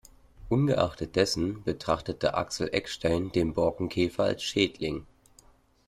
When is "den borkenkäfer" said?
3.31-4.23